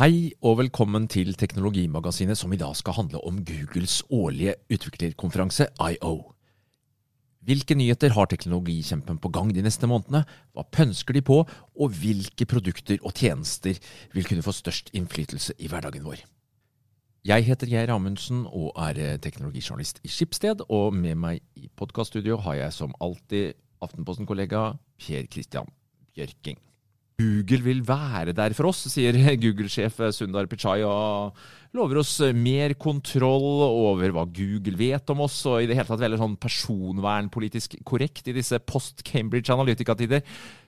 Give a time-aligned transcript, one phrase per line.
[0.00, 6.14] Hei og velkommen til Teknologimagasinet, som i dag skal handle om Googles årlige utviklerkonferanse IO.
[7.44, 10.22] Hvilke nyheter har teknologikjempen på gang de neste månedene,
[10.56, 13.76] hva pønsker de på, og hvilke produkter og tjenester
[14.14, 16.24] vil kunne få størst innflytelse i hverdagen vår?
[17.28, 22.56] Jeg heter Geir Amundsen og er teknologijournalist i Skipsted, og med meg i podkaststudio har
[22.62, 23.52] jeg som alltid
[23.84, 24.64] Aftenposten-kollega
[24.96, 25.68] Per Christian
[26.16, 26.56] Bjørking.
[27.20, 31.36] Google vil være der for oss, sier Google-sjef Sundar Pichai, og
[31.76, 36.02] lover oss mer kontroll over hva Google vet om oss, og i det hele tatt
[36.02, 40.24] veldig sånn personvernpolitisk korrekt i disse post-Cambridge Analytica-tider.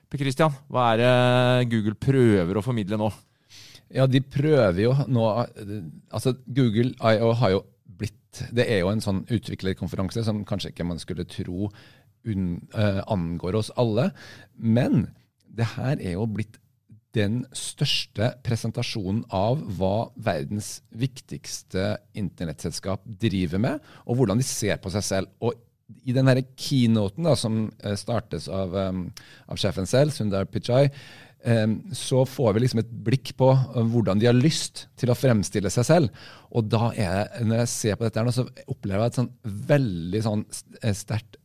[0.09, 3.09] Per Christian, hva er det Google prøver å formidle nå?
[3.93, 5.23] Ja, de prøver jo nå
[6.13, 7.59] Altså, Google IO har jo
[7.99, 11.69] blitt Det er jo en sånn utviklerkonferanse som kanskje ikke man skulle tro
[12.23, 14.07] un, uh, angår oss alle.
[14.55, 15.09] Men
[15.53, 16.59] det her er jo blitt
[17.13, 24.91] den største presentasjonen av hva verdens viktigste internettselskap driver med, og hvordan de ser på
[24.93, 25.35] seg selv.
[25.45, 25.53] Og
[26.09, 27.67] i den keynoten da, som
[27.99, 29.05] startes av, um,
[29.45, 30.87] av sjefen selv, Sundar Pichai,
[31.45, 35.17] um, så får vi liksom et blikk på um, hvordan de har lyst til å
[35.17, 36.25] fremstille seg selv.
[36.49, 39.33] Og da er jeg, når jeg ser på dette, her, så opplever jeg et sånn
[39.69, 40.45] veldig sånn
[40.97, 41.37] sterkt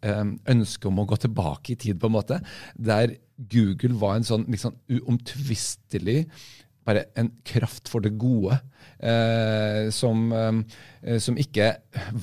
[0.48, 2.41] ønske om å gå tilbake i tid, på en måte.
[2.78, 6.25] der Google var en sånn liksom uomtvistelig
[6.89, 8.56] bare en kraft for det gode,
[9.05, 11.75] eh, som, eh, som, ikke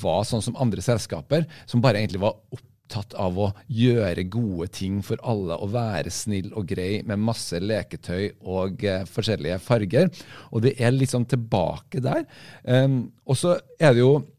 [0.02, 5.02] var sånn som andre selskaper, som bare egentlig var opptatt av å gjøre gode ting
[5.06, 10.10] for alle og være snill og grei med masse leketøy og eh, forskjellige farger.
[10.52, 12.26] Og det er liksom tilbake der.
[12.66, 14.34] Um, og så er det jo Eh,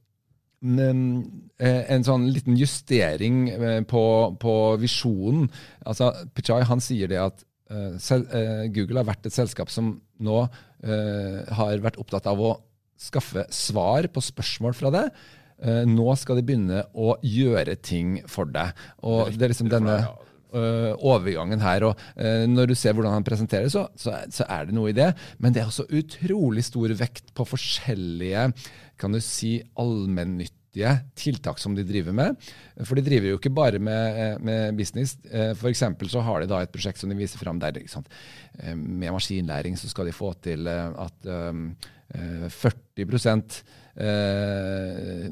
[0.64, 4.04] en sånn liten justering eh, på,
[4.40, 5.50] på visjonen.
[5.84, 10.46] Altså, Pichai han sier det at uh, Google har vært et selskap som nå
[10.86, 12.50] har vært opptatt av å
[13.00, 15.06] skaffe svar på spørsmål fra det.
[15.88, 18.76] nå skal de begynne å gjøre ting for deg.
[19.02, 19.96] Og det er liksom denne
[20.54, 21.88] overgangen her.
[21.88, 21.96] og
[22.48, 25.10] Når du ser hvordan han presenterer, så, så, er det noe i det.
[25.42, 28.50] Men det er også utrolig stor vekt på forskjellige
[29.00, 32.48] kan du si, allmennyttige tiltak som de driver med.
[32.84, 35.16] For de driver jo ikke bare med, med business.
[35.30, 35.84] F.eks.
[36.12, 39.88] så har de da et prosjekt som de viser fram der eh, med maskinlæring så
[39.88, 41.30] skal de få til eh, at
[42.14, 43.64] 40
[43.98, 45.26] eh,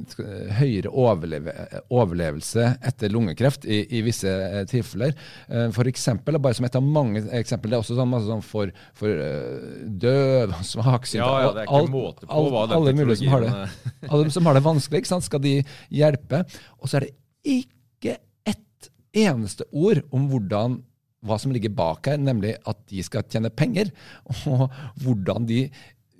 [0.59, 1.53] høyere overleve,
[1.95, 5.15] overlevelse etter lungekreft i, i visse eh, tilfeller.
[5.49, 8.73] Eh, for eksempel, bare som et av mange eksempler, det er også sånn, sånn for,
[8.99, 9.23] for
[10.05, 13.21] døv og svaksynte ja, ja, det er ikke alt, måte på hva den alle mulige
[13.23, 13.53] som har det,
[14.09, 15.55] alle som har det vanskelig, skal de
[15.95, 16.43] hjelpe.
[16.81, 17.15] Og så er det
[17.61, 18.19] ikke
[18.51, 20.81] ett eneste ord om hvordan
[21.25, 23.91] hva som ligger bak her, nemlig at de skal tjene penger,
[24.51, 24.69] og
[25.01, 25.67] hvordan de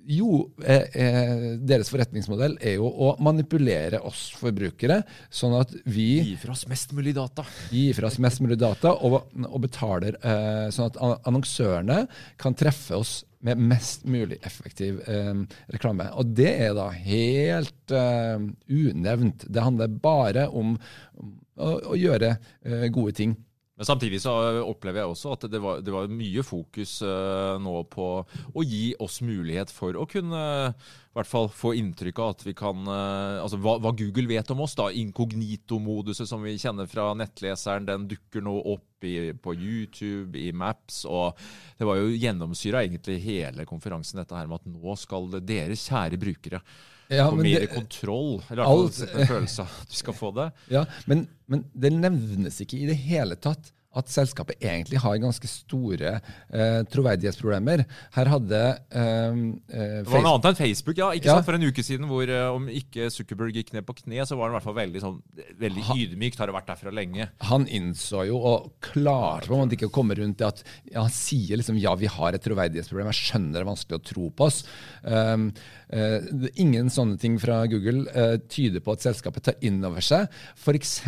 [0.05, 6.35] jo, eh, eh, deres forretningsmodell er jo å manipulere oss forbrukere, sånn at vi Gi
[6.41, 7.45] fra oss mest mulig data.
[7.73, 12.05] Gi fra oss mest mulig data, og, og betaler eh, sånn at annonsørene
[12.41, 15.33] kan treffe oss med mest mulig effektiv eh,
[15.73, 16.07] reklame.
[16.17, 19.45] Og det er da helt eh, unevnt.
[19.45, 20.77] Det handler bare om,
[21.19, 23.35] om å, å, gjøre eh, gode ting.
[23.75, 24.31] Men samtidig så
[24.63, 28.93] opplever jeg også at det var, det var mye fokus uh, nå på å gi
[29.03, 33.43] oss mulighet for å kunne i hvert fall få inntrykk av at vi kan uh,
[33.43, 34.87] Altså hva, hva, Google vet om oss, da.
[34.95, 41.03] Inkognito-moduset som vi kjenner fra nettleseren, den dukker nå opp i, på YouTube, i Maps.
[41.11, 41.35] Og
[41.75, 46.21] det var jo gjennomsyra egentlig hele konferansen, dette her med at nå skal dere kjære
[46.21, 46.63] brukere
[47.07, 48.41] ja, få mer det, kontroll.
[48.49, 50.49] Eller fall en følelse av at du skal få det.
[50.75, 55.49] Ja, men, men, det nevnes ikke i det hele tatt at selskapet egentlig har ganske
[55.49, 57.85] store eh, troverdighetsproblemer.
[58.15, 59.37] Her hadde eh,
[59.71, 61.11] eh Det var noe annet enn Facebook, ja.
[61.15, 61.37] ikke ja.
[61.37, 61.47] sant?
[61.47, 64.49] For en uke siden hvor eh, om ikke Zuckerberg gikk ned på kne, så var
[64.49, 65.19] han i hvert fall veldig, sånn,
[65.61, 66.41] veldig ydmykt.
[66.41, 67.29] Har det vært derfra lenge.
[67.51, 71.05] Han innså jo, og klarte på en måte ikke å komme rundt det, at ja,
[71.05, 73.11] han sier liksom ja, vi har et troverdighetsproblem.
[73.13, 74.61] Jeg skjønner det er vanskelig å tro på oss.
[75.05, 75.47] Um,
[75.93, 80.27] uh, ingen sånne ting fra Google uh, tyder på at selskapet tar inn over seg
[80.55, 80.99] f.eks.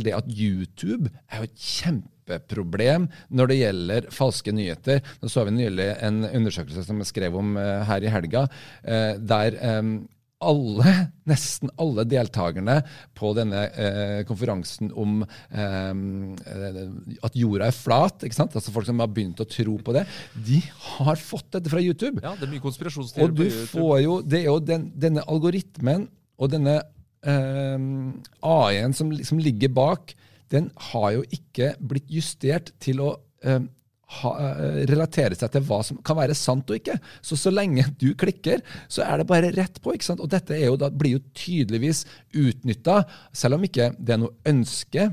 [0.00, 5.04] det at YouTube er jo et kjempeproblem når det gjelder falske nyheter.
[5.20, 9.12] Nå så vi nylig en undersøkelse som jeg skrev om uh, her i helga, uh,
[9.20, 9.94] der um,
[10.42, 10.92] alle,
[11.30, 12.78] nesten alle deltakerne
[13.18, 15.92] på denne eh, konferansen om eh,
[17.22, 18.56] at jorda er flat, ikke sant?
[18.58, 20.04] altså folk som har begynt å tro på det,
[20.34, 20.60] de
[20.96, 22.22] har fått dette fra YouTube.
[22.24, 23.62] Ja, det er mye konspirasjonsteorier på YouTube.
[23.62, 26.08] Og du får jo, Det er jo den, denne algoritmen
[26.40, 26.90] og denne eh,
[27.22, 30.14] AI-en som, som ligger bak,
[30.52, 33.12] den har jo ikke blitt justert til å
[33.44, 33.62] eh,
[34.18, 36.98] ha, eh, relatere seg til hva som kan være sant og ikke.
[37.24, 39.94] Så så lenge du klikker, så er det bare rett på.
[39.94, 40.20] ikke sant?
[40.24, 42.04] Og dette jo blir jo tydeligvis
[42.36, 43.02] utnytta,
[43.32, 45.12] selv om ikke det er noe ønske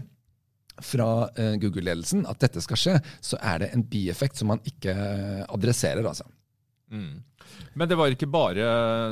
[0.79, 1.27] fra
[1.59, 4.93] Google-ledelsen at dette skal skje, så er det en bieffekt som man ikke
[5.51, 6.07] adresserer.
[6.07, 6.23] altså.
[6.87, 7.19] Mm.
[7.77, 8.65] Men det var ikke bare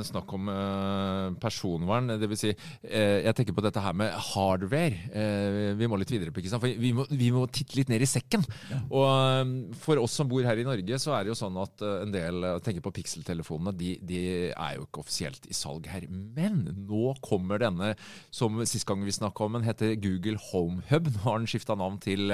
[0.07, 2.11] snakk om uh, personvern.
[2.19, 4.97] Det vil si, uh, jeg tenker på dette her med hardware.
[5.13, 6.63] Uh, vi må litt videre på, ikke sant?
[6.63, 8.45] For vi må, vi må titte litt ned i sekken.
[8.71, 8.81] Ja.
[8.87, 12.13] Og for oss som bor her i Norge, så er det jo sånn at en
[12.13, 13.75] del tenker på pikseltelefonene.
[13.77, 16.07] De, de, er jo ikke offisielt i salg her.
[16.09, 17.93] Men nå kommer denne,
[18.33, 21.11] som sist gang vi snakka om, den heter Google Home Hub.
[21.13, 22.33] Nå har den skifta navn til,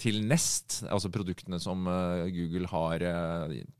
[0.00, 1.86] til, Nest, altså produktene som
[2.34, 3.04] Google har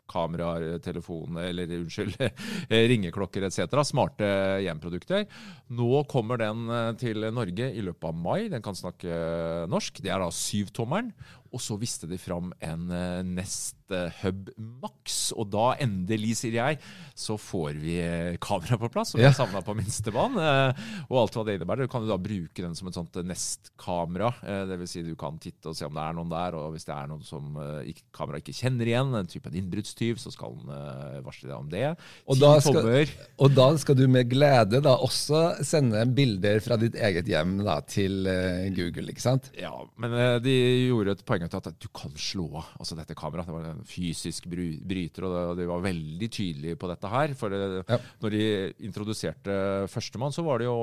[0.08, 2.16] kameraer, telefoner eller unnskyld,
[2.92, 3.66] ringeklokker etc.
[3.86, 4.28] Smarte
[4.64, 5.26] hjemprodukter.
[5.74, 8.48] Nå kommer den eh, til Norge i løpet av mai.
[8.52, 10.02] Den kan snakke norsk.
[10.04, 11.12] Det er da syvtommeren.
[11.54, 13.76] Og så viste de fram en eh, Nest
[14.20, 15.30] Hub Max.
[15.32, 16.78] Og da endelig, sier jeg,
[17.16, 19.14] så får vi eh, kamera på plass.
[19.14, 20.74] Og vi har savna på minstebanen.
[21.08, 21.88] Og alt hva det innebærer.
[21.88, 24.30] Du kan jo da bruke den som et sånt Nest-kamera.
[24.68, 24.92] Dvs.
[24.92, 26.58] Si du kan titte og se om det er noen der.
[26.58, 30.56] Og hvis det er noen som kameraet ikke kjenner igjen, en type innbruddstyv, så skal
[30.60, 31.86] den varsle deg om det.
[32.28, 32.92] Og da, skal,
[33.40, 37.78] og da, skal, du med glede da også sende bilder fra ditt eget hjem da,
[37.88, 38.28] til
[38.76, 39.50] Google, ikke sant?
[39.58, 40.56] Ja, men de
[40.88, 43.48] gjorde et poeng poenget til at du kan slå av altså dette kameraet.
[43.48, 47.34] Det var en fysisk bryter, og de var veldig tydelige på dette her.
[47.38, 47.98] For ja.
[48.22, 48.44] når de
[48.88, 49.58] introduserte
[49.92, 50.76] førstemann, så var det jo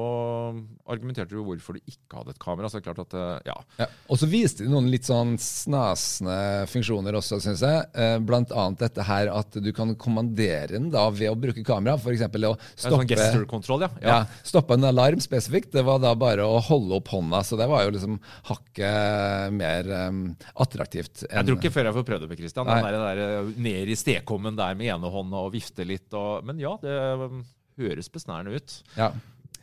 [0.92, 2.69] argumenterte de jo hvorfor de ikke hadde et kamera.
[2.69, 3.57] så det er klart at, eh, ja.
[3.84, 3.90] ja.
[4.10, 7.86] Og så viste de noen litt sånn snasende funksjoner også, syns jeg.
[7.94, 11.98] Eh, blant annet dette her at du kan kommandere den da ved å bruke kamera.
[12.00, 12.25] F.eks.
[12.25, 14.08] å stoppe, sånn stoppe, ja.
[14.08, 14.19] ja.
[14.46, 15.74] stoppe en alarm spesifikt.
[15.75, 17.44] Det var da bare å holde opp hånda.
[17.46, 18.19] Så det var jo liksom
[18.50, 20.24] hakket mer um,
[20.54, 21.24] attraktivt.
[21.26, 22.70] Enn, jeg tror ikke før jeg får prøvd det med Christian.
[22.70, 26.08] Den der, der, eh, ned i stekommen der med ene hånd og vifte litt.
[26.14, 27.46] Og, men ja, det um,
[27.82, 28.78] høres besnærende ut.
[28.98, 29.14] Ja.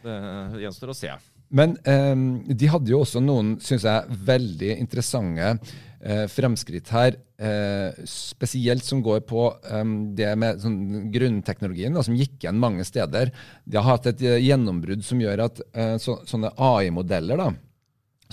[0.03, 1.13] Det gjenstår å se.
[1.53, 2.17] Men eh,
[2.57, 7.19] de hadde jo også noen, syns jeg, veldig interessante eh, fremskritt her.
[7.37, 12.87] Eh, spesielt som går på um, det med sånn, grunnteknologien, da, som gikk igjen mange
[12.89, 13.35] steder.
[13.67, 15.61] De har hatt et uh, gjennombrudd som gjør at
[16.01, 17.51] så, sånne AI-modeller, da,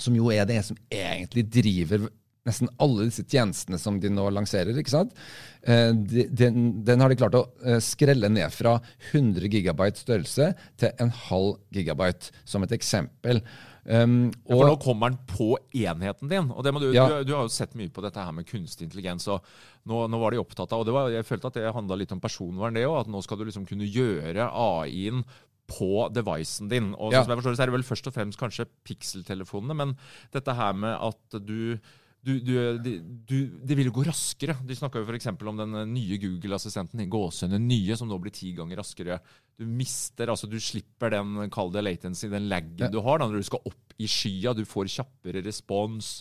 [0.00, 2.08] som jo er det som egentlig driver
[2.48, 4.76] nesten alle disse tjenestene som de nå lanserer.
[4.80, 5.16] ikke sant?
[5.62, 8.78] Eh, den, den, har de klart å eh, skrelle ned fra
[9.10, 13.42] 100 gigabyte størrelse til en halv gigabyte, som et eksempel.
[13.84, 16.50] Um, ja, for nå kommer den på enheten din.
[16.52, 17.06] og du, ja.
[17.08, 19.28] du, du, har jo sett mye på dette her med kunstig intelligens.
[19.32, 19.44] og
[19.88, 22.20] Nå, nå var de opptatt av og var, Jeg følte at det handla litt om
[22.20, 22.98] personvern, det òg.
[23.04, 25.24] At nå skal du liksom kunne gjøre AI-en
[25.70, 26.92] på devicen din.
[26.98, 27.22] Og ja.
[27.22, 29.96] som jeg forstår så er det vel først og fremst kanskje pikseltelefonene, men
[30.34, 31.78] dette her med at du
[32.20, 32.54] du, du,
[33.00, 34.58] du, det vil jo gå raskere.
[34.68, 35.30] De snakka f.eks.
[35.32, 39.16] om den nye Google-assistenten, gåsehudene nye, som nå blir ti ganger raskere.
[39.56, 42.92] Du mister, altså du slipper den kall det latency, den laggen ja.
[42.92, 44.52] du har da, når du skal opp i skya.
[44.56, 46.18] Du får kjappere respons.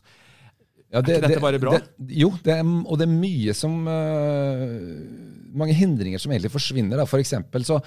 [0.90, 1.76] Ja, det, er ikke dette bare bra?
[1.78, 4.72] Det, jo, det er, og det er mye som uh,
[5.60, 7.02] Mange hindringer som egentlig forsvinner.
[7.10, 7.78] For eksempel så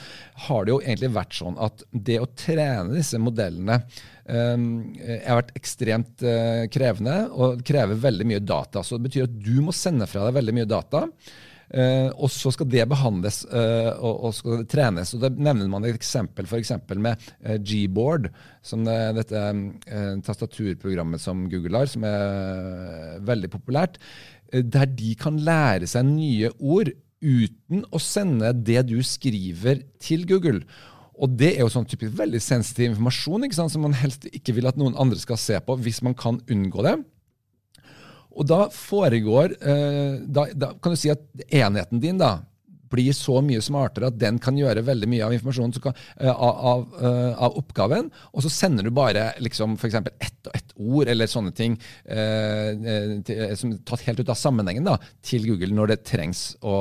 [0.47, 3.81] har det jo egentlig vært sånn at det å trene disse modellene
[4.27, 4.67] um,
[4.99, 8.83] har vært ekstremt uh, krevende og krever veldig mye data.
[8.87, 11.07] Så det betyr at du må sende fra deg veldig mye data.
[11.73, 15.15] Uh, og så skal det behandles uh, og, og, skal trenes.
[15.17, 18.29] og Da nevner man et eksempel eksempel med uh, Gboard,
[18.61, 19.45] som det, dette
[20.27, 23.97] tastaturprogrammet som Google har, som er veldig populært.
[24.53, 30.67] der de kan lære seg nye ord uten å sende det du skriver til Google.
[31.23, 34.57] Og det er jo sånn typisk veldig sensitiv informasjon ikke sant, som man helst ikke
[34.57, 36.99] vil at noen andre skal se på, hvis man kan unngå det.
[38.33, 42.39] Og da foregår eh, da, da, kan du si at enheten din da,
[42.93, 46.59] blir så mye smartere at den kan gjøre veldig mye av informasjonen kan, uh, av,
[46.73, 49.97] av, uh, av, oppgaven, og så sender du bare liksom f.eks.
[49.97, 51.77] ett og ett ord eller sånne ting
[52.11, 56.75] eh, som tatt helt ut av sammenhengen da, til Google når det trengs å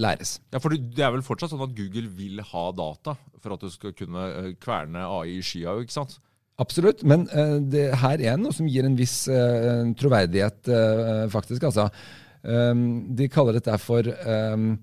[0.00, 0.38] læres.
[0.52, 3.70] Ja, for Det er vel fortsatt sånn at Google vil ha data for at du
[3.72, 5.76] skal kunne kverne AI i skya?
[5.84, 6.18] ikke sant?
[6.56, 11.68] Absolutt, men uh, det her er noe som gir en viss uh, troverdighet, uh, faktisk.
[11.68, 11.90] altså.
[12.46, 14.76] Um, de kaller dette for um,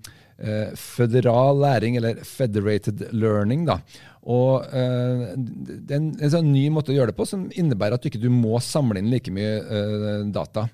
[0.76, 3.64] føderal læring, eller federated learning.
[3.68, 3.78] da.
[4.26, 8.02] Og Det er en, en, sånn ny måte å gjøre det på som innebærer at
[8.02, 10.66] du ikke må samle inn like mye data.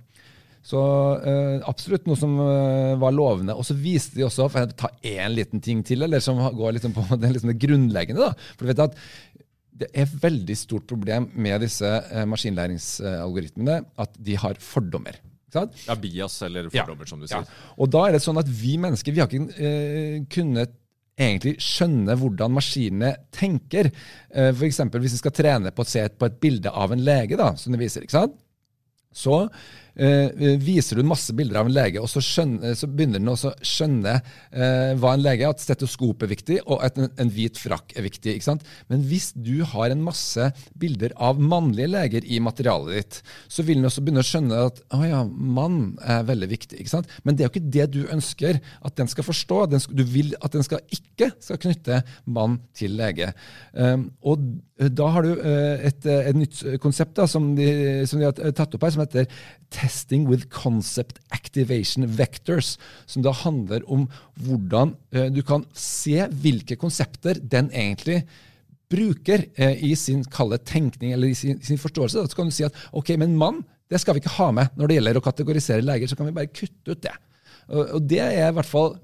[0.65, 0.81] Så
[1.69, 3.53] absolutt noe som var lovende.
[3.53, 6.79] Og så viste de også, for å ta én liten ting til, eller som går
[6.79, 8.97] liksom på det, liksom det grunnleggende da, for du vet at
[9.81, 15.17] det er et veldig stort problem med disse eh, maskinlæringsalgoritmene at de har fordommer.
[15.51, 17.43] Ja, bias eller fordommer, som du sier.
[17.43, 17.73] Ja.
[17.81, 20.77] Og da er det sånn at vi mennesker vi har ikke eh, kunnet
[21.21, 23.91] egentlig skjønne hvordan maskinene tenker.
[24.31, 24.83] Eh, F.eks.
[24.95, 27.75] hvis vi skal trene på å se på et bilde av en lege, da, som
[27.75, 28.07] det viser.
[28.07, 28.39] ikke sant?
[29.11, 29.43] Så
[29.95, 33.37] eh, viser du masse bilder av en lege, og så, skjønner, så begynner den å
[33.39, 37.59] skjønne eh, hva en lege er, at stetoskop er viktig, og at en, en hvit
[37.61, 38.37] frakk er viktig.
[38.37, 38.67] ikke sant?
[38.93, 43.21] Men hvis du har en masse bilder av mannlige leger i materialet ditt,
[43.51, 46.81] så vil den også begynne å skjønne at å ja, mann er veldig viktig.
[46.81, 47.11] ikke sant?
[47.25, 49.63] Men det er jo ikke det du ønsker at den skal forstå.
[49.73, 53.33] Den du vil at den skal ikke skal knytte mann til lege.
[53.73, 54.43] Um, og
[54.97, 57.69] da har du uh, et, et, nytt konsept da, som, de,
[58.09, 59.29] som de har tatt opp her, som heter
[59.91, 62.77] Testing with Concept Activation Vectors,
[63.11, 64.07] som da handler om
[64.39, 68.23] hvordan uh, du kan se hvilke konsepter den egentlig
[68.91, 72.23] bruker uh, i sin kalde tenkning eller i sin, sin, forståelse.
[72.23, 74.87] Da kan du si at ok, men mann det skal vi ikke ha med når
[74.87, 77.17] det gjelder å kategorisere leger, så kan vi bare kutte ut det.
[77.71, 78.95] Og, det er i hvert fall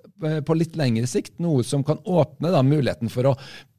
[0.46, 3.34] på litt lengre sikt noe som kan åpne da, muligheten for å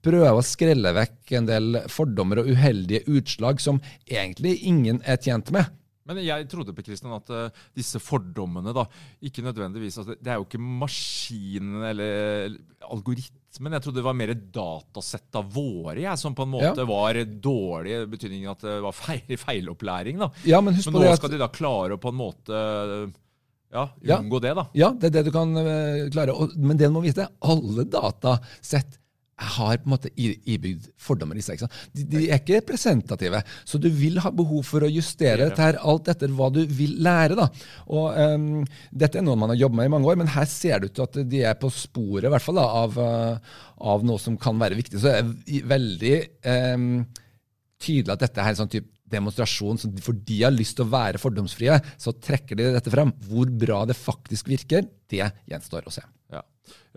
[0.06, 5.52] prøve å skrelle vekk en del fordommer og uheldige utslag som egentlig ingen er tjent
[5.56, 5.72] med.
[6.08, 8.86] Men jeg trodde på Kristian, at uh, disse fordommene da,
[9.28, 12.56] ikke nødvendigvis altså, Det er jo ikke maskinen eller
[12.88, 13.76] algoritmen.
[13.76, 16.88] Jeg trodde det var mer datasett av våre jeg, som på en måte ja.
[16.88, 20.22] var dårlig, i betydningen at det var feil, feilopplæring.
[20.24, 20.32] da.
[20.48, 22.62] Ja, men, husk men nå skal de da klare å på en måte
[23.74, 24.44] ja, unngå ja.
[24.46, 24.66] det, da.
[24.80, 26.38] Ja, det er det du kan uh, klare.
[26.38, 29.02] Og, men det du må vite, alle datasett
[29.38, 31.62] har på en måte ibygd fordommer i seg.
[31.94, 35.78] De, de, er ikke representative, så du vil ha behov for å justere dette her,
[35.78, 37.38] alt etter hva du vil lære.
[37.38, 37.46] da.
[37.94, 40.82] Og um, Dette er noe man har jobbet med i mange år, men her ser
[40.82, 43.56] det ut til at de er på sporet i hvert fall da, av, uh,
[43.94, 44.98] av, noe som kan være viktig.
[44.98, 46.16] Så det er veldig
[46.74, 46.92] um,
[47.78, 50.92] tydelig at dette er en sånn type demonstrasjon som for de har lyst til å
[50.92, 53.14] være fordomsfrie, så trekker de dette frem.
[53.30, 56.04] Hvor bra det faktisk virker, det gjenstår å se.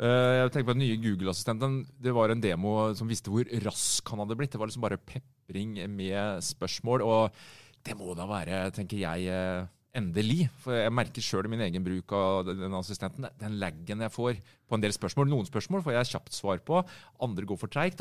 [0.00, 4.12] Eh, jeg tenker på Den nye Google-assistenten det var en demo som visste hvor rask
[4.12, 4.54] han hadde blitt.
[4.54, 7.04] Det var liksom bare pepring med spørsmål.
[7.04, 7.42] Og
[7.84, 9.68] det må da være, tenker jeg, eh,
[10.00, 10.48] endelig.
[10.62, 13.28] For jeg merker sjøl i min egen bruk av den assistenten.
[13.40, 15.28] Den laggen jeg får på en del spørsmål.
[15.28, 16.80] Noen spørsmål får jeg kjapt svar på,
[17.20, 18.00] andre går for treigt.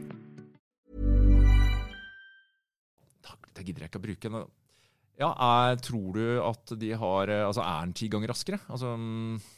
[3.61, 4.43] Det gidder jeg ikke å bruke.
[5.21, 8.57] Ja, er, Tror du at de har Altså, er den ti ganger raskere?
[8.71, 8.95] Altså,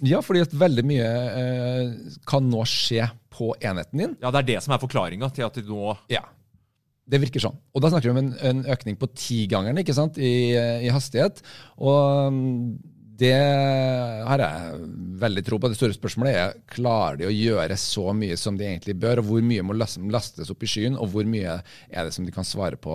[0.03, 4.15] Ja, fordi at veldig mye eh, kan nå skje på enheten din.
[4.21, 6.25] ja, det er det som er forklaringa til at de nå Ja.
[7.03, 7.57] Det virker sånn.
[7.75, 11.41] Og da snakker vi om en, en økning på tigangeren ikke sant, i, i hastighet.
[11.83, 13.35] Og mm, det
[14.25, 14.81] har jeg
[15.21, 15.69] veldig tro på.
[15.69, 19.29] Det store spørsmålet er klarer de å gjøre så mye som de egentlig bør, og
[19.29, 22.47] hvor mye må lastes opp i skyen, og hvor mye er det som de kan
[22.47, 22.93] svare på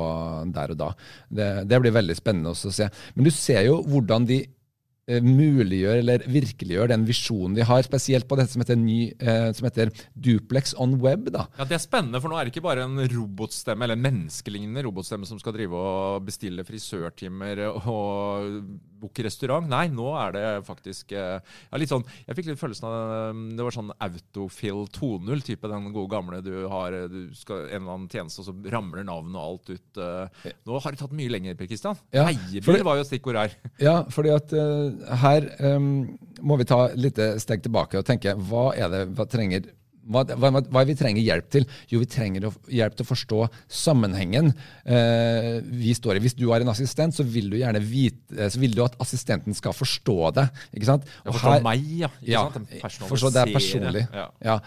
[0.55, 0.93] der og da.
[1.31, 2.89] Det, det blir veldig spennende også å se.
[3.15, 8.27] Men du ser jo hvordan de eh, muliggjør eller virkeliggjør den visjonen de har, spesielt
[8.29, 11.31] på dette som heter, ny, eh, som heter duplex on web.
[11.31, 11.47] da.
[11.61, 14.89] Ja, Det er spennende, for nå er det ikke bare en robotstemme, eller en menneskelignende
[14.91, 18.57] robotstemme som skal drive og bestille frisørtimer og
[19.01, 19.69] booke restaurant.
[19.71, 23.65] Nei, nå er det faktisk eh, ja, litt sånn Jeg fikk litt følelsen av det
[23.67, 28.43] var sånn Autofill 2.0-type, den gode gamle du har du skal en eller annen tjeneste,
[28.43, 30.03] og så ramler navnet og alt ut.
[30.05, 30.53] eh.
[30.69, 31.99] Nå har det tatt mye lenger, Per Kristian.
[32.15, 33.57] Ja, Eiebil var jo stikkord her.
[33.89, 38.35] Ja, fordi at uh, her um, må vi ta et lite steg tilbake og tenke
[38.49, 39.69] hva er det hva trenger
[40.09, 41.67] hva, hva, hva vi trenger hjelp til?
[41.93, 43.41] Jo, vi trenger hjelp til å forstå
[43.81, 44.53] sammenhengen
[44.85, 46.25] eh, vi står i.
[46.25, 49.57] Hvis du har en assistent, så vil du gjerne vite, så vil du at assistenten
[49.57, 50.49] skal forstå det.
[50.75, 51.11] ikke sant?
[51.27, 52.13] Og forstå meg, ja.
[52.27, 52.79] Ja, sant?
[53.09, 54.07] Forstå det er personlig.
[54.15, 54.31] Ja.
[54.53, 54.63] ja.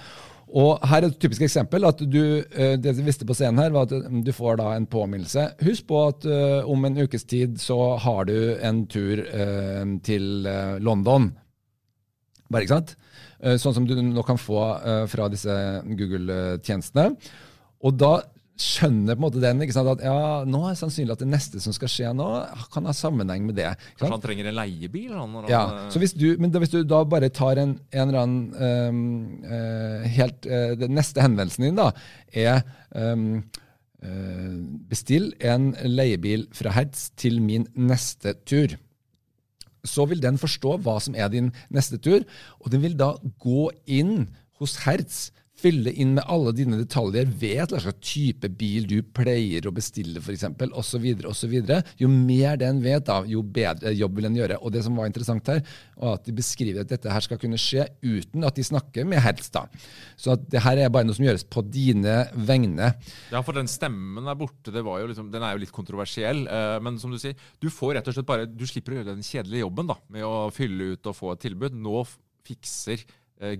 [0.51, 1.86] Og her er et typisk eksempel.
[1.88, 4.86] at du, eh, Det du visste på scenen her, var at du får da en
[4.86, 5.55] påminnelse.
[5.63, 10.45] Husk på at uh, om en ukes tid så har du en tur uh, til
[10.48, 11.31] uh, London.
[12.51, 12.95] Bare, ikke sant?
[13.41, 14.60] Sånn som du nå kan få
[15.10, 15.53] fra disse
[15.86, 17.15] Google-tjenestene.
[17.81, 18.19] Og da
[18.62, 21.29] skjønner på en måte den ikke sant, at ja, nå er det sannsynlig at det
[21.31, 22.27] neste som skal skje nå,
[22.74, 23.69] kan ha sammenheng med det.
[23.98, 25.10] Kanskje han trenger en leiebil?
[25.15, 28.03] Han, ja, han, så hvis du, Men da, hvis du da bare tar en, en
[28.05, 31.89] eller annen um, helt uh, Den neste henvendelsen din da,
[32.38, 32.62] er
[32.93, 33.41] um,
[34.05, 34.55] uh,
[34.91, 38.77] Bestill en leiebil fra Hertz til min neste tur.
[39.88, 42.25] Så vil den forstå hva som er din neste tur,
[42.59, 44.27] og den vil da gå inn
[44.61, 45.31] hos Hertz
[45.62, 50.22] fylle inn med alle dine detaljer, vet hva slags type bil du pleier å bestille
[50.22, 50.48] f.eks.,
[50.82, 51.56] osv., osv.
[52.01, 54.60] Jo mer den vet, da, jo bedre jobb vil den gjøre.
[54.62, 55.62] Og det som var interessant her,
[56.01, 59.22] var at de beskriver at dette her skal kunne skje uten at de snakker med
[59.24, 59.51] Hertz.
[59.53, 59.68] da.
[60.20, 62.94] Så at det her er bare noe som gjøres på dine vegne.
[63.34, 66.46] Ja, for den stemmen der borte, liksom, den er jo litt kontroversiell.
[66.48, 69.13] Eh, men som du sier, du får rett og slett bare, du slipper å gjøre
[69.13, 71.77] den kjedelige jobben da, med å fylle ut og få et tilbud.
[71.77, 72.03] Nå
[72.48, 73.03] fikser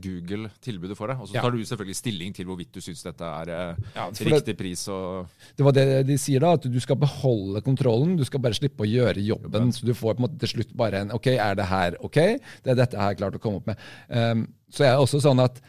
[0.02, 1.22] Google tilbudet for deg.
[1.22, 4.56] Og så tar du selvfølgelig stilling til hvorvidt du syns dette er eh, ja, riktig
[4.60, 4.86] pris.
[4.94, 8.16] Og det var det de sier da, at du skal beholde kontrollen.
[8.20, 9.74] Du skal bare slippe å gjøre jobben.
[9.76, 12.20] Så du får på en måte til slutt bare en OK, er det her OK?
[12.62, 13.86] Det er dette jeg har klart å komme opp med.
[14.10, 15.60] Um, så er også sånn at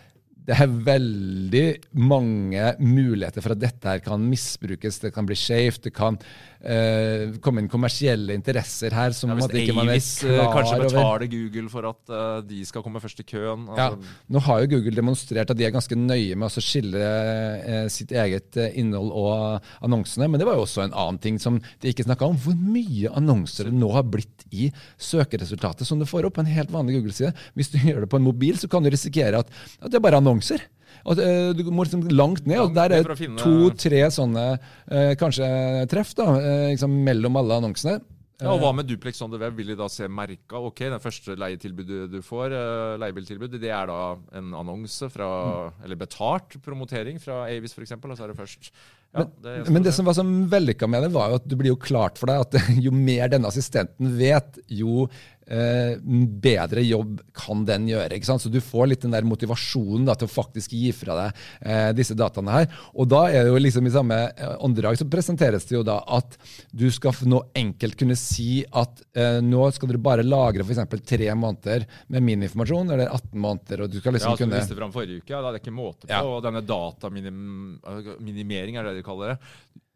[0.42, 1.66] det er veldig
[2.02, 4.99] mange muligheter for at dette her kan misbrukes.
[5.04, 5.85] Det kan bli skjevt.
[5.87, 6.19] Det kan
[6.62, 9.14] uh, komme inn kommersielle interesser her.
[9.16, 13.23] som ja, Hvis Avis eh, kanskje betaler Google for at uh, de skal komme først
[13.23, 13.66] i køen.
[13.69, 13.88] Altså.
[13.99, 17.87] Ja, Nå har jo Google demonstrert at de er ganske nøye med å skille uh,
[17.92, 20.31] sitt eget innhold og annonsene.
[20.31, 22.38] Men det var jo også en annen ting som de ikke snakka om.
[22.40, 24.68] Hvor mye annonser det nå har blitt i
[25.01, 27.33] søkeresultatet som du får opp på en helt vanlig Google-side.
[27.59, 30.05] Hvis du gjør det på en mobil, så kan du risikere at, at det er
[30.05, 30.64] bare annonser.
[31.05, 35.46] Og, uh, du må liksom langt ned, og der er to-tre sånne uh, kanskje
[35.92, 36.28] treff da,
[36.72, 38.00] liksom mellom alle annonsene.
[38.42, 39.55] Ja, og Hva med Duplex on the web?
[39.55, 40.59] Vil de da se merka?
[40.59, 42.57] Ok, Den første leietilbudet du får,
[42.98, 44.00] leiebiltilbudet, det er da
[44.40, 45.85] en annonse fra, mm.
[45.87, 48.72] eller betalt promotering fra Avis f.eks., og så er det først
[49.12, 51.57] ja, men, det, men det som var så vellykka med det, var jo at det
[51.61, 57.21] blir jo klart for deg at jo mer denne assistenten vet, jo eh, bedre jobb
[57.37, 58.17] kan den gjøre.
[58.17, 58.43] ikke sant?
[58.45, 61.91] Så du får litt den der motivasjonen da, til å faktisk gi fra deg eh,
[61.97, 62.67] disse dataene her.
[62.97, 65.99] Og da er det jo liksom i samme eh, åndedrag så presenteres det jo da
[66.17, 66.31] at
[66.73, 70.81] du skal nå enkelt kunne si at eh, nå skal dere bare lagre f.eks.
[71.09, 71.81] tre måneder
[72.12, 73.77] med min informasjon, eller 18 måneder.
[73.85, 74.57] og du skal liksom ja, som kunne...
[74.57, 76.12] du viste fram forrige uke, ja, da er det ikke måte på.
[76.12, 76.21] Ja.
[76.25, 79.38] og Denne dataminimering er det de kaller det.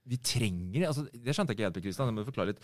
[0.06, 2.06] Vi trenger, altså, Det skjønte jeg ikke helt, Kristian.
[2.06, 2.62] Det må du forklare litt.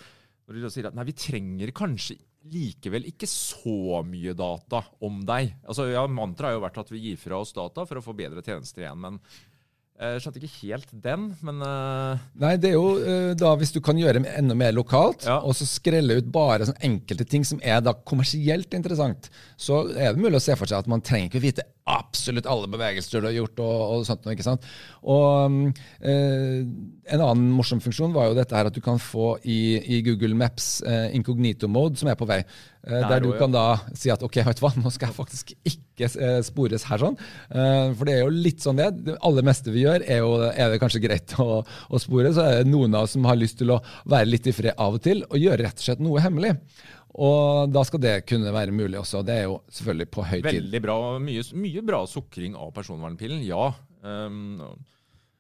[0.49, 2.19] Når de sier at nei, vi trenger kanskje
[2.53, 5.53] likevel ikke så mye data om deg.
[5.63, 8.17] Altså, ja, Mantraet har jo vært at vi gir fra oss data for å få
[8.19, 9.03] bedre tjenester igjen.
[9.05, 9.21] men
[10.03, 12.23] jeg skjønte ikke helt den, men uh...
[12.43, 15.37] Nei, det er jo uh, da hvis du kan gjøre enda mer lokalt, ja.
[15.45, 20.15] og så skrelle ut bare sånn enkelte ting som er da kommersielt interessant, så er
[20.17, 23.29] det mulig å se for seg at man trenger ikke vite absolutt alle bevegelser du
[23.29, 23.63] har gjort.
[23.63, 24.67] og, og sånt, ikke sant?
[25.03, 26.61] Og eh,
[27.13, 30.37] En annen morsom funksjon var jo dette her at du kan få i, i Google
[30.39, 30.77] Maps
[31.13, 32.43] incognito mode, som er på vei.
[32.83, 35.53] Der, der du kan da si at ok, vet du hva, nå skal jeg faktisk
[35.69, 36.09] ikke
[36.47, 37.19] spores her sånn.
[37.51, 38.89] For det er jo litt sånn det.
[39.03, 42.33] Det aller meste vi gjør, er, jo, er det kanskje greit å, å, spore.
[42.35, 44.79] Så er det noen av oss som har lyst til å være litt i fred
[44.79, 46.57] av og til, og gjøre rett og slett noe hemmelig.
[47.13, 49.21] Og da skal det kunne være mulig også.
[49.27, 50.49] Det er jo selvfølgelig på høy tid.
[50.49, 50.97] Veldig bra.
[51.21, 53.69] Mye, mye bra sukring av personvernpillen, ja.
[54.03, 54.63] Um,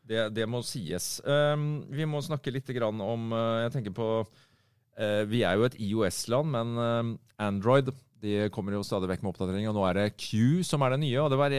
[0.08, 1.16] det, det, må sies.
[1.24, 5.78] Um, vi må snakke litt om uh, Jeg tenker på uh, Vi er jo et
[5.80, 7.88] IOS-land, men uh, Android
[8.22, 9.64] de kommer jo stadig vekk med oppdatering.
[9.70, 11.18] Og nå er det Q som er det nye.
[11.24, 11.56] og det var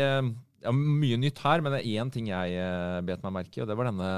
[0.64, 3.64] ja, mye nytt her, men det er én ting jeg uh, bet meg merke i,
[3.64, 4.12] og det var denne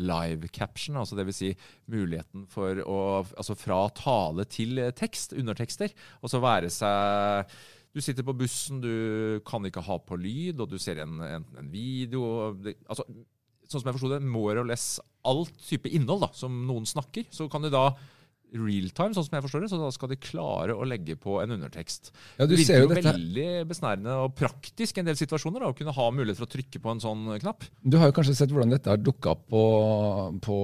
[0.00, 0.96] live caption.
[1.00, 1.38] altså Dvs.
[1.42, 1.52] Si
[1.92, 5.92] muligheten for å Altså fra tale til tekst, undertekster.
[6.22, 7.52] Og så være seg
[7.92, 11.60] Du sitter på bussen, du kan ikke ha på lyd, og du ser en, enten
[11.60, 13.06] en video det, altså,
[13.68, 17.28] Sånn som jeg forsto det, more or less alt type innhold da, som noen snakker,
[17.32, 17.86] så kan du da
[18.52, 19.70] realtime, sånn som jeg forstår det.
[19.72, 22.12] Så da skal de klare å legge på en undertekst.
[22.38, 23.04] Ja, det virker jo dette...
[23.08, 26.54] veldig besnærende og praktisk i en del situasjoner da, å kunne ha mulighet for å
[26.54, 27.66] trykke på en sånn knapp.
[27.82, 29.64] Du har jo kanskje sett hvordan dette har dukka opp på,
[30.44, 30.58] på,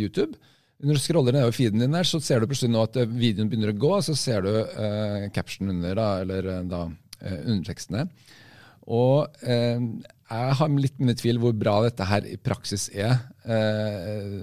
[0.00, 0.38] YouTube.
[0.80, 3.50] Når du scroller nedover feeden din, der, så ser du plutselig nå at eh, videoen
[3.52, 6.86] begynner å gå, og så ser du eh, captionen under, da, eller uh, da,
[7.20, 8.06] eh, undertekstene.
[8.90, 9.82] Og eh,
[10.30, 13.18] jeg har litt mine tvil hvor bra dette her i praksis er.
[13.44, 14.40] Eh,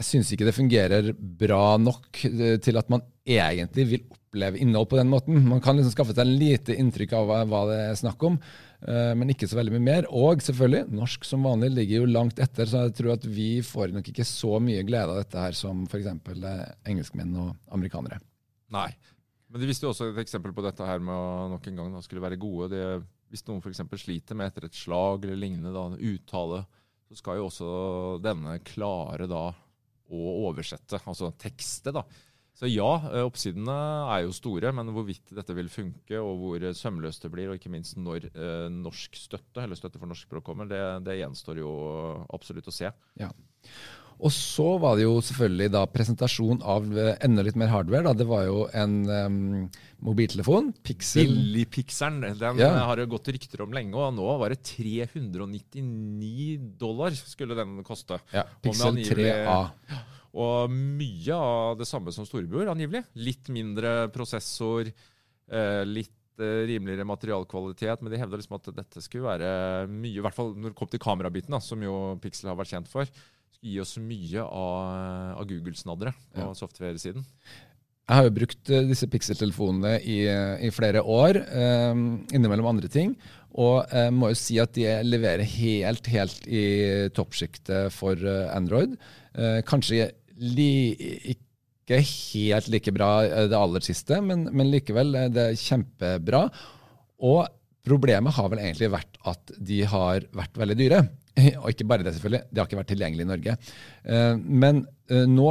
[0.00, 4.88] jeg syns ikke det fungerer bra nok eh, til at man egentlig vil oppleve innhold
[4.88, 5.42] på den måten.
[5.44, 8.38] Man kan liksom skaffe seg en lite inntrykk av hva, det er snakk om,
[8.80, 10.08] eh, men ikke så veldig mye mer.
[10.08, 13.92] Og selvfølgelig, norsk som vanlig ligger jo langt etter, så jeg tror at vi får
[13.92, 16.08] nok ikke så mye glede av dette her som f.eks.
[16.88, 18.22] engelskmenn og amerikanere.
[18.72, 18.88] Nei.
[19.50, 21.92] Men de visste jo også et eksempel på dette her med å nok en gang
[21.92, 22.70] da, skulle være gode.
[22.72, 22.84] Det,
[23.34, 23.82] hvis noen f.eks.
[24.00, 26.62] sliter med etter et slag eller lignende, da, uttale,
[27.10, 27.72] så skal jo også
[28.22, 29.50] denne klare da
[30.10, 31.94] å oversette, altså tekste.
[31.94, 32.04] da.
[32.60, 33.76] Så ja, eh, oppsidene
[34.12, 37.72] er jo store, men hvorvidt dette vil funke, og hvor sømløst det blir, og ikke
[37.72, 41.70] minst når eh, norsk støtte, eller støtte for norsk språk kommer, det, det gjenstår jo
[42.28, 42.92] absolutt å se.
[43.20, 43.30] Ja.
[44.20, 48.02] Og så var det jo selvfølgelig da presentasjon av eh, enda litt mer hardware.
[48.10, 48.12] da.
[48.20, 49.38] Det var jo en um,
[50.04, 50.74] mobiltelefon.
[50.84, 51.24] Pixel.
[51.30, 52.68] Billigpixelen, den Ja.
[52.84, 58.20] har det gått rykter om lenge, og nå var det 399 dollar skulle den koste.
[58.32, 59.72] Ja, Pixel angivelig- 3A.
[60.32, 63.04] Og mye av det samme som storebror, angivelig.
[63.16, 64.86] Litt mindre prosessor,
[65.50, 70.20] eh, litt eh, rimeligere materialkvalitet, men de hevda liksom at dette skulle være mye, i
[70.22, 73.04] hvert fall når det kom til kamerabiten, da, som jo Pixel har vært kjent for,
[73.52, 76.54] skulle gi oss mye av, av Google-snaddere på Ja.
[76.54, 77.26] software-siden.
[78.10, 80.22] Jeg har jo brukt eh, disse Pixel-telefonene i,
[80.66, 81.38] i flere år,
[81.92, 83.12] um, innimellom andre ting.
[83.60, 86.64] Og jeg må jo si at de leverer helt, helt i
[87.14, 88.96] toppsjiktet for eh, Android.
[89.34, 90.08] Uh, kanskje
[90.40, 90.94] li,
[91.34, 96.44] ikke helt like bra eh, det aller siste, men, men likevel eh, det er kjempebra.
[97.26, 97.46] Og
[97.86, 101.02] problemet har vel egentlig vært at de har vært veldig dyre.
[101.62, 102.42] Og ikke bare det, selvfølgelig.
[102.50, 103.56] Det har ikke vært tilgjengelig i Norge.
[104.04, 105.48] Eh, Men eh, nå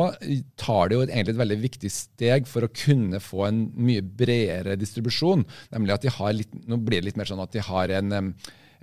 [0.59, 4.79] tar det jo egentlig et veldig viktig steg for å kunne få en mye bredere
[4.79, 5.45] distribusjon.
[5.75, 8.33] Nemlig at de har litt, nå blir det litt mer sånn at de har en,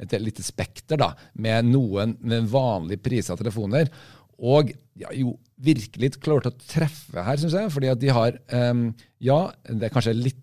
[0.03, 3.91] et lite spekter da, med noen med vanlig priser telefoner.
[4.37, 7.71] Og ja, jo virkelig klart å treffe her, syns jeg.
[7.73, 8.91] Fordi at de har um,
[9.23, 9.39] Ja,
[9.69, 10.43] det er kanskje litt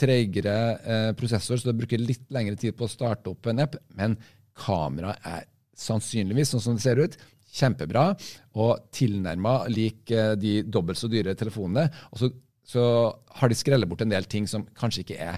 [0.00, 3.76] treigere uh, prosessor, så det bruker litt lengre tid på å starte opp en app,
[3.96, 4.16] men
[4.56, 5.44] kameraet er
[5.76, 7.16] sannsynligvis, sånn som det ser ut,
[7.56, 8.08] kjempebra.
[8.60, 11.88] Og tilnærma lik eh, de dobbelt så dyre telefonene.
[12.12, 12.32] Og så,
[12.66, 12.82] så
[13.38, 15.36] har de skrellet bort en del ting som kanskje ikke er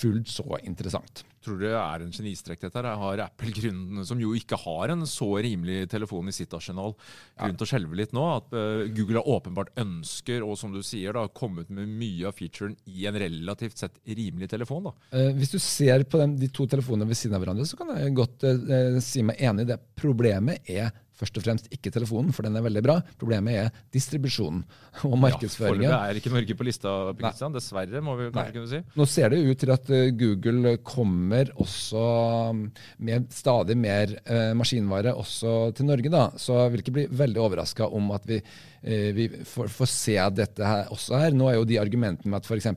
[0.00, 1.24] fullt så interessant.
[1.40, 2.88] Tror du det er en genistrek dette her?
[3.00, 6.92] Har Apple grunnen, som jo ikke har en så rimelig telefon i sitt arsenal,
[7.40, 8.24] grunn til å skjelve litt nå?
[8.36, 12.36] At eh, Google har åpenbart ønsker, og som du sier, da, kommet med mye av
[12.36, 14.90] featuren i en relativt sett rimelig telefon?
[14.90, 14.94] da.
[15.16, 18.16] Eh, hvis du ser på de to telefonene ved siden av hverandre, så kan jeg
[18.20, 19.80] godt eh, si meg enig i det.
[20.00, 22.96] Problemet er først og fremst ikke telefonen, for den er veldig bra.
[23.20, 24.62] Problemet er distribusjonen
[25.08, 25.86] og markedsføringen.
[25.86, 25.92] Ja.
[25.96, 27.54] Foreløpig er ikke Norge på lista, Kristian.
[27.56, 28.56] Dessverre, må vi kanskje Nei.
[28.56, 28.82] kunne si.
[29.00, 32.04] Nå ser det ut til at eh, Google kommer også
[32.50, 32.64] um,
[33.06, 36.12] med stadig mer eh, maskinvare også til Norge.
[36.12, 36.26] da.
[36.40, 38.40] Så jeg vil ikke bli veldig overraska om at vi,
[38.82, 41.36] eh, vi får, får se dette her også her.
[41.36, 42.72] Nå er jo de argumentene med at f.eks.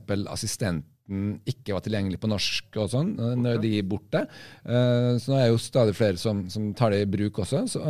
[1.04, 4.26] assistenten ikke var tilgjengelig på norsk og sånn, når de er borte.
[4.64, 7.66] Eh, så nå er det jo stadig flere som, som tar det i bruk også.
[7.68, 7.80] Så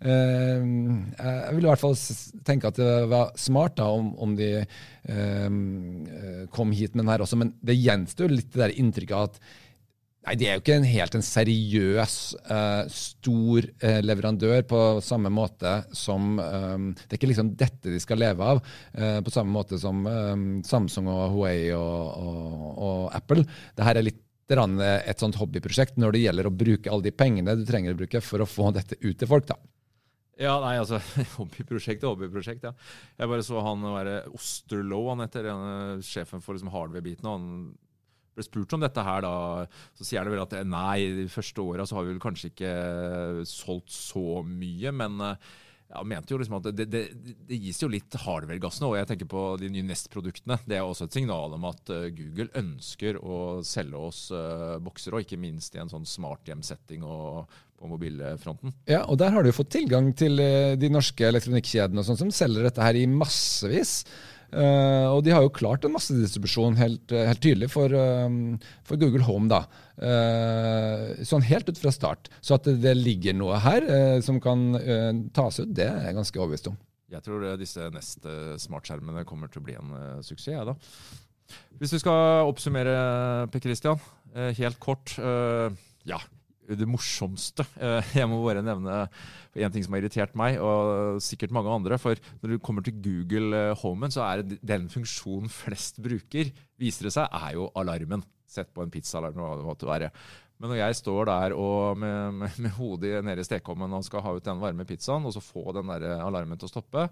[0.00, 1.96] eh, jeg vil i hvert fall
[2.44, 5.48] tenke at det var smart da om, om de eh,
[6.52, 9.40] kom hit med den her også, men det gjenstår litt det der inntrykket av at
[10.20, 15.32] Nei, de er jo ikke en helt en seriøs, uh, stor uh, leverandør på samme
[15.32, 18.60] måte som um, Det er ikke liksom dette de skal leve av,
[19.00, 23.46] uh, på samme måte som um, Samsung og Huawei og, og, og Apple.
[23.72, 27.62] Dette er litt et sånt hobbyprosjekt når det gjelder å bruke alle de pengene du
[27.62, 29.46] trenger å bruke for å få dette ut til folk.
[29.46, 29.54] da.
[30.40, 30.98] Ja, nei, altså,
[31.38, 32.72] Hobbyprosjekt er hobbyprosjekt, ja.
[33.14, 35.48] Jeg bare så han være Osterlow, han heter
[36.02, 37.28] sjefen for liksom hardware-biten.
[37.30, 37.46] og Han
[38.40, 39.32] ble spurt om dette her, da,
[39.96, 42.76] så sier han vel at nei, de første åra så har vi vel kanskje ikke
[43.48, 45.50] solgt så mye, men eh,
[45.90, 47.02] ja, mente jo liksom at det, det,
[47.48, 50.60] det gis jo litt hardware-gassene, og jeg tenker på de nye Nest-produktene.
[50.68, 55.16] Det er også et signal om at eh, Google ønsker å selge oss uh, bokser,
[55.16, 57.50] og ikke minst i en sånn smarthjem-setting og
[57.80, 58.74] på mobilfronten.
[58.90, 62.34] Ja, og der har du jo fått tilgang til eh, de norske elektronikkjedene sånn, som
[62.34, 64.02] selger dette her i massevis.
[64.50, 68.98] Eh, og de har jo klart en massedistribusjon helt, eh, helt tydelig for, um, for
[68.98, 69.64] Google Home, da.
[70.00, 72.30] Uh, sånn helt ut fra start.
[72.40, 74.72] Så at det, ligger noe her uh, som kan
[75.36, 76.78] tas ut, det er jeg ganske overbevist om.
[77.10, 80.54] Jeg tror disse neste smartskjermene kommer til å bli en suksess.
[80.54, 80.76] jeg da.
[81.80, 83.98] Hvis vi skal oppsummere, Per Christian,
[84.34, 85.16] helt kort.
[86.06, 86.20] ja,
[86.78, 87.66] det morsomste.
[87.80, 89.02] eh, jeg må bare nevne
[89.58, 91.98] en ting som har irritert meg, og sikkert mange andre.
[92.00, 96.52] For når du kommer til Google eh, Homen, så er det den funksjonen flest bruker,
[96.80, 98.24] viser det seg, er jo alarmen.
[98.50, 100.14] Sett på en pizzaalarm eller hva det måtte være.
[100.60, 104.24] Men når jeg står der og med, med, med hodet nede i stekeovnen og skal
[104.26, 107.06] ha ut den varme pizzaen, og så få den der alarmen til å stoppe,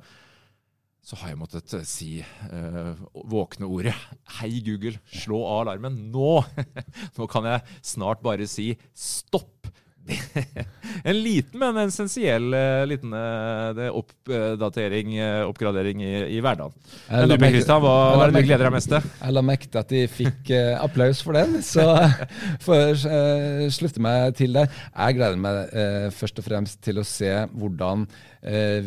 [1.09, 2.93] så har jeg måttet eh, si uh,
[3.33, 3.95] våkne ordet
[4.39, 6.43] Hei, Google, slå av alarmen nå!
[7.17, 9.71] nå kan jeg snart bare si stopp!
[11.11, 15.17] en liten, men essensiell uh, liten uh, oppdatering,
[15.49, 16.75] oppgradering i, i hverdagen.
[17.09, 19.11] Du, Per Kristian, hva, hva er det du gleder deg mest til?
[19.21, 21.87] Jeg la merke til at de fikk applaus for den, så
[22.65, 24.69] får jeg slutte meg til det.
[24.93, 28.09] Jeg gleder meg først og fremst til å se hvordan
[28.43, 28.87] Eh,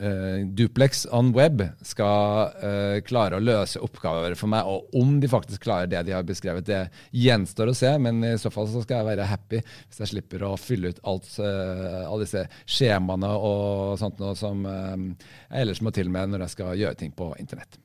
[0.00, 4.66] eh, Duplex on web skal eh, klare å løse oppgaver for meg.
[4.66, 6.82] Og om de faktisk klarer det de har beskrevet, det
[7.14, 7.92] gjenstår å se.
[8.02, 11.00] Men i så fall så skal jeg være happy hvis jeg slipper å fylle ut
[11.08, 16.54] alt, alle disse skjemaene og sånt noe som jeg ellers må til med når jeg
[16.56, 17.78] skal gjøre ting på internett.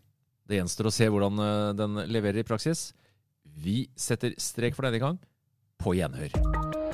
[0.47, 1.43] Det gjenstår å se hvordan
[1.77, 2.89] den leverer i praksis.
[3.57, 5.21] Vi setter strek for denne gang.
[5.77, 6.86] På gjenhør.